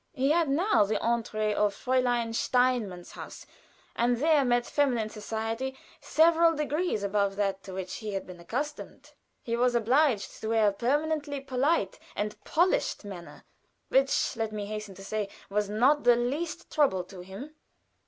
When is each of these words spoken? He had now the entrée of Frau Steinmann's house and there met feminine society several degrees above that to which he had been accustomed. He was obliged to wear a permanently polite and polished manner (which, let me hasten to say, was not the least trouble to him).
He 0.15 0.31
had 0.31 0.49
now 0.49 0.83
the 0.83 0.95
entrée 0.95 1.53
of 1.53 1.75
Frau 1.75 2.01
Steinmann's 2.33 3.11
house 3.11 3.45
and 3.95 4.17
there 4.17 4.43
met 4.43 4.65
feminine 4.65 5.09
society 5.11 5.77
several 5.99 6.55
degrees 6.55 7.03
above 7.03 7.35
that 7.35 7.61
to 7.61 7.73
which 7.75 7.97
he 7.97 8.13
had 8.15 8.25
been 8.25 8.39
accustomed. 8.39 9.11
He 9.43 9.55
was 9.55 9.75
obliged 9.75 10.41
to 10.41 10.47
wear 10.47 10.69
a 10.69 10.73
permanently 10.73 11.39
polite 11.39 11.99
and 12.15 12.35
polished 12.43 13.05
manner 13.05 13.43
(which, 13.89 14.35
let 14.35 14.51
me 14.51 14.65
hasten 14.65 14.95
to 14.95 15.03
say, 15.05 15.29
was 15.51 15.69
not 15.69 16.03
the 16.03 16.15
least 16.15 16.71
trouble 16.71 17.03
to 17.03 17.19
him). 17.19 17.53